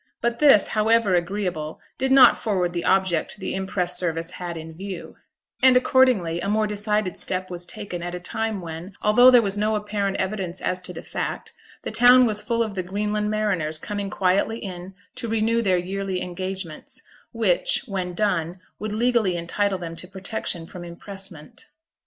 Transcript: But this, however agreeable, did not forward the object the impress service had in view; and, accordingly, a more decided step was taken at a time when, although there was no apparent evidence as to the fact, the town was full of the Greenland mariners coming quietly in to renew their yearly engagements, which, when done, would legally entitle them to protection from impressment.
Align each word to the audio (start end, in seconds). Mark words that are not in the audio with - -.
But 0.19 0.39
this, 0.39 0.69
however 0.69 1.13
agreeable, 1.13 1.79
did 1.99 2.11
not 2.11 2.35
forward 2.35 2.73
the 2.73 2.83
object 2.85 3.37
the 3.37 3.53
impress 3.53 3.99
service 3.99 4.31
had 4.31 4.57
in 4.57 4.73
view; 4.73 5.17
and, 5.61 5.77
accordingly, 5.77 6.41
a 6.41 6.49
more 6.49 6.65
decided 6.65 7.19
step 7.19 7.51
was 7.51 7.67
taken 7.67 8.01
at 8.01 8.15
a 8.15 8.19
time 8.19 8.61
when, 8.61 8.93
although 9.03 9.29
there 9.29 9.43
was 9.43 9.59
no 9.59 9.75
apparent 9.75 10.17
evidence 10.17 10.59
as 10.59 10.81
to 10.81 10.91
the 10.91 11.03
fact, 11.03 11.53
the 11.83 11.91
town 11.91 12.25
was 12.25 12.41
full 12.41 12.63
of 12.63 12.73
the 12.73 12.81
Greenland 12.81 13.29
mariners 13.29 13.77
coming 13.77 14.09
quietly 14.09 14.57
in 14.57 14.95
to 15.13 15.29
renew 15.29 15.61
their 15.61 15.77
yearly 15.77 16.19
engagements, 16.19 17.03
which, 17.31 17.83
when 17.85 18.15
done, 18.15 18.59
would 18.79 18.93
legally 18.93 19.37
entitle 19.37 19.77
them 19.77 19.95
to 19.95 20.07
protection 20.07 20.65
from 20.65 20.83
impressment. 20.83 21.67